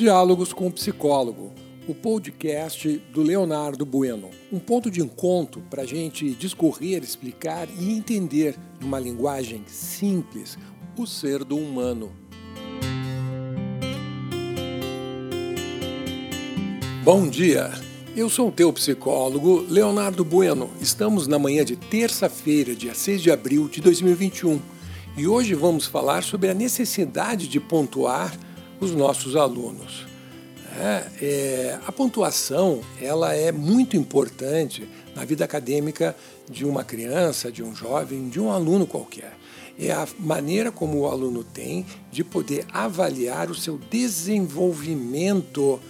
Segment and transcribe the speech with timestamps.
[0.00, 1.52] Diálogos com o Psicólogo,
[1.86, 4.30] o podcast do Leonardo Bueno.
[4.50, 10.56] Um ponto de encontro para a gente discorrer, explicar e entender, numa linguagem simples,
[10.96, 12.10] o ser do humano.
[17.04, 17.70] Bom dia!
[18.16, 20.70] Eu sou o teu psicólogo, Leonardo Bueno.
[20.80, 24.62] Estamos na manhã de terça-feira, dia 6 de abril de 2021,
[25.18, 28.32] e hoje vamos falar sobre a necessidade de pontuar
[28.80, 30.06] os nossos alunos.
[30.78, 36.16] É, é, a pontuação ela é muito importante na vida acadêmica
[36.48, 39.36] de uma criança, de um jovem, de um aluno qualquer.
[39.78, 45.80] É a maneira como o aluno tem de poder avaliar o seu desenvolvimento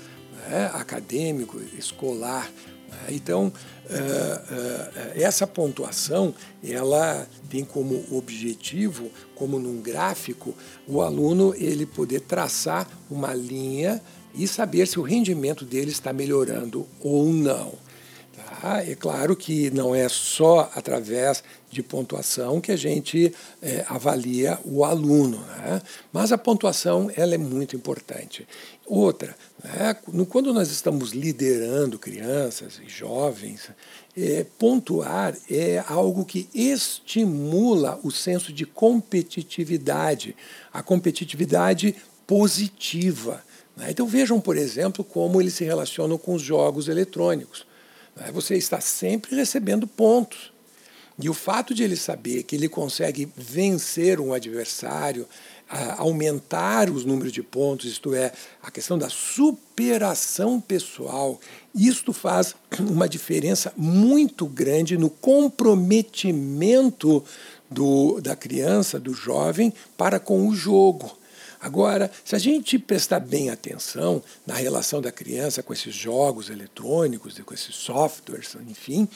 [0.49, 2.51] né, acadêmico, escolar.
[2.91, 3.09] Né?
[3.11, 10.55] Então, uh, uh, essa pontuação ela tem como objetivo, como num gráfico,
[10.87, 14.03] o aluno ele poder traçar uma linha
[14.35, 17.73] e saber se o rendimento dele está melhorando ou não.
[18.61, 18.83] Tá?
[18.85, 24.85] É claro que não é só através de pontuação que a gente é, avalia o
[24.85, 25.81] aluno, né?
[26.13, 28.47] mas a pontuação ela é muito importante.
[28.87, 29.95] Outra, né?
[30.29, 33.71] quando nós estamos liderando crianças e jovens,
[34.17, 40.35] é, pontuar é algo que estimula o senso de competitividade,
[40.73, 41.95] a competitividade
[42.27, 43.45] positiva.
[43.77, 43.91] Né?
[43.91, 47.67] Então vejam, por exemplo, como eles se relacionam com os jogos eletrônicos.
[48.17, 48.31] Né?
[48.33, 50.53] Você está sempre recebendo pontos.
[51.23, 55.29] E o fato de ele saber que ele consegue vencer um adversário,
[55.99, 58.33] aumentar os números de pontos, isto é,
[58.63, 61.41] a questão da superação pessoal,
[61.75, 67.25] isto faz uma diferença muito grande no comprometimento
[67.71, 71.17] do, da criança, do jovem, para com o jogo.
[71.61, 77.39] Agora, se a gente prestar bem atenção na relação da criança com esses jogos eletrônicos,
[77.39, 79.07] com esses softwares, enfim,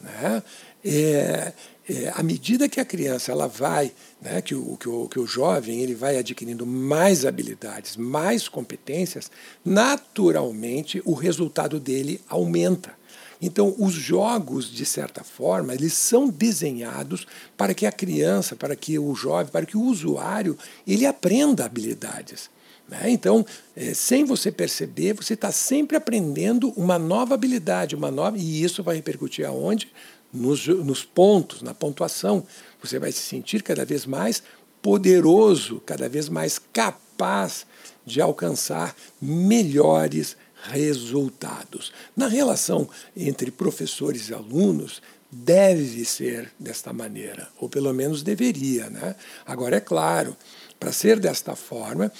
[0.00, 0.42] né,
[0.84, 1.52] é,
[1.88, 5.26] é, à medida que a criança ela vai, né, que, o, que, o, que o
[5.26, 9.30] jovem ele vai adquirindo mais habilidades, mais competências,
[9.64, 12.92] naturalmente o resultado dele aumenta.
[13.40, 18.98] Então, os jogos, de certa forma, eles são desenhados para que a criança, para que
[18.98, 20.56] o jovem, para que o usuário,
[20.86, 22.48] ele aprenda habilidades.
[22.88, 23.10] Né?
[23.10, 23.44] Então,
[23.76, 28.82] é, sem você perceber, você está sempre aprendendo uma nova habilidade, uma nova, e isso
[28.82, 29.90] vai repercutir aonde?
[30.34, 32.44] Nos, nos pontos, na pontuação.
[32.82, 34.42] Você vai se sentir cada vez mais
[34.82, 37.64] poderoso, cada vez mais capaz
[38.04, 41.92] de alcançar melhores resultados.
[42.16, 45.00] Na relação entre professores e alunos,
[45.30, 48.88] deve ser desta maneira, ou pelo menos deveria.
[48.88, 49.16] Né?
[49.44, 50.36] Agora, é claro,
[50.78, 52.12] para ser desta forma,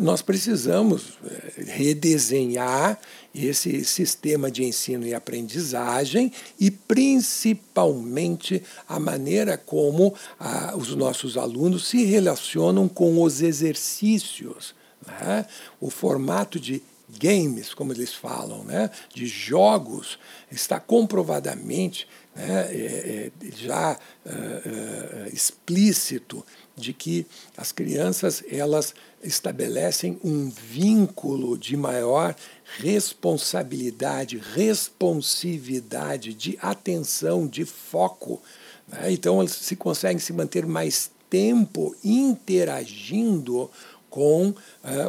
[0.00, 2.98] nós precisamos eh, redesenhar
[3.34, 11.86] esse sistema de ensino e aprendizagem e, principalmente, a maneira como ah, os nossos alunos
[11.86, 14.74] se relacionam com os exercícios.
[15.06, 15.46] Né?
[15.80, 16.82] O formato de
[17.18, 20.18] games, como eles falam, né, de jogos,
[20.50, 26.44] está comprovadamente né, é, é, já é, explícito
[26.76, 27.26] de que
[27.56, 32.34] as crianças elas estabelecem um vínculo de maior
[32.78, 38.40] responsabilidade, responsividade, de atenção, de foco.
[38.88, 39.12] Né?
[39.12, 43.70] Então, elas se conseguem se manter mais tempo interagindo
[44.10, 44.54] com uh,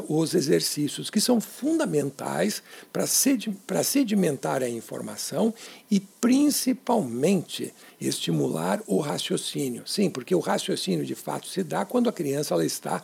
[0.07, 2.61] os exercícios, que são fundamentais
[2.93, 3.51] para sedi
[3.83, 5.53] sedimentar a informação
[5.89, 9.83] e, principalmente, estimular o raciocínio.
[9.87, 13.03] Sim, porque o raciocínio de fato se dá quando a criança ela está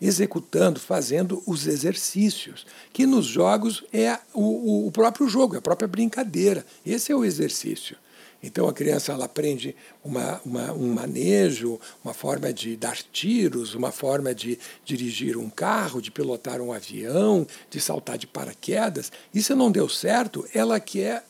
[0.00, 5.88] executando, fazendo os exercícios, que nos jogos é o, o próprio jogo, é a própria
[5.88, 6.64] brincadeira.
[6.84, 7.96] Esse é o exercício.
[8.42, 13.90] Então a criança ela aprende uma, uma, um manejo, uma forma de dar tiros, uma
[13.90, 19.10] forma de dirigir um carro, de pilotar um avião, de saltar de paraquedas.
[19.34, 21.24] Se não deu certo, ela quer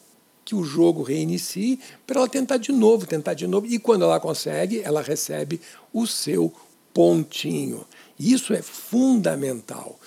[0.45, 3.67] que o jogo reinicie para ela tentar de novo, tentar de novo.
[3.67, 5.61] E quando ela consegue, ela recebe
[5.93, 6.53] o seu
[6.93, 7.87] pontinho.
[8.19, 9.99] Isso é fundamental.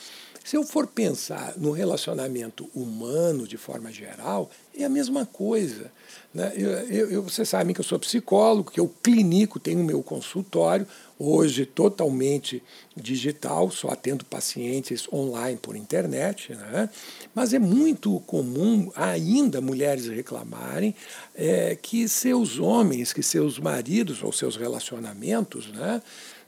[0.43, 5.91] Se eu for pensar no relacionamento humano de forma geral, É a mesma coisa.
[6.33, 6.53] Né?
[6.55, 10.87] Eu, eu, você sabe que eu sou psicólogo, que eu clinico, tenho o meu consultório,
[11.19, 12.63] hoje totalmente
[12.95, 16.89] digital, só atendo pacientes online por internet, né?
[17.35, 20.95] mas é muito comum ainda mulheres reclamarem
[21.35, 26.01] é, que seus homens, que seus maridos ou seus relacionamentos, né,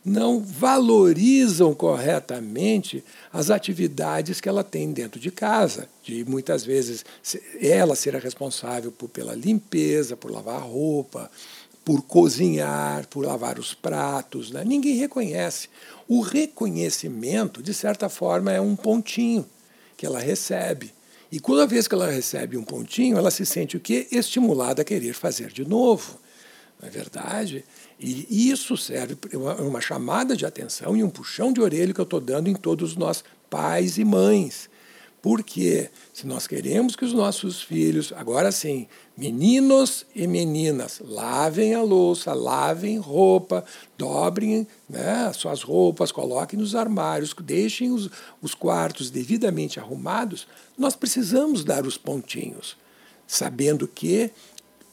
[0.03, 7.05] não valorizam corretamente as atividades que ela tem dentro de casa, de muitas vezes
[7.61, 11.31] ela ser a responsável por, pela limpeza, por lavar a roupa,
[11.85, 14.51] por cozinhar, por lavar os pratos.
[14.51, 14.63] Né?
[14.65, 15.69] Ninguém reconhece.
[16.07, 19.45] O reconhecimento, de certa forma, é um pontinho
[19.95, 20.93] que ela recebe.
[21.31, 24.07] E toda vez que ela recebe um pontinho, ela se sente o quê?
[24.11, 26.19] Estimulada a querer fazer de novo.
[26.79, 27.63] Não é verdade?
[27.99, 32.03] E isso serve para uma chamada de atenção e um puxão de orelha que eu
[32.03, 34.69] estou dando em todos nós, pais e mães.
[35.23, 38.87] Porque se nós queremos que os nossos filhos, agora sim,
[39.17, 43.63] meninos e meninas, lavem a louça, lavem roupa,
[43.97, 48.09] dobrem né, as suas roupas, coloquem nos armários, deixem os,
[48.41, 50.45] os quartos devidamente arrumados,
[50.77, 52.75] nós precisamos dar os pontinhos,
[53.25, 54.29] sabendo que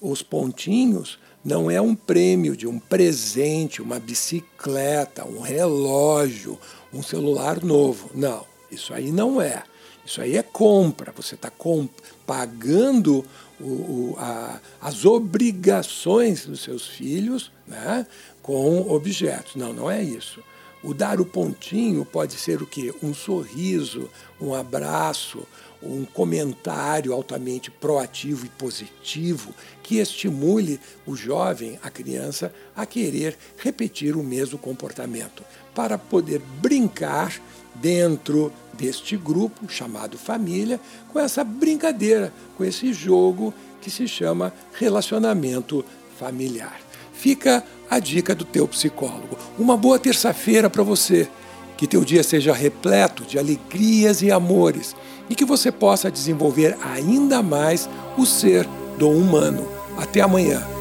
[0.01, 6.57] os pontinhos não é um prêmio de um presente, uma bicicleta, um relógio,
[6.95, 8.13] um celular novo.
[8.15, 9.65] Não, isso aí não é.
[10.05, 11.13] Isso aí é compra.
[11.17, 11.51] Você está
[12.27, 13.25] pagando
[13.61, 18.07] o, o, a, as obrigações dos seus filhos né,
[18.43, 19.57] com objetos.
[19.57, 20.43] Não, não é isso.
[20.83, 22.95] O dar o pontinho pode ser o quê?
[23.03, 24.09] Um sorriso,
[24.41, 25.47] um abraço,
[25.83, 34.17] um comentário altamente proativo e positivo que estimule o jovem, a criança, a querer repetir
[34.17, 35.43] o mesmo comportamento,
[35.75, 37.41] para poder brincar
[37.81, 40.81] dentro deste grupo chamado família,
[41.13, 45.85] com essa brincadeira, com esse jogo que se chama relacionamento
[46.19, 46.81] familiar.
[47.13, 49.37] Fica a dica do teu psicólogo.
[49.59, 51.29] Uma boa terça-feira para você.
[51.77, 54.95] Que teu dia seja repleto de alegrias e amores
[55.31, 57.89] e que você possa desenvolver ainda mais
[58.19, 58.67] o ser
[58.99, 59.67] do humano.
[59.97, 60.80] Até amanhã.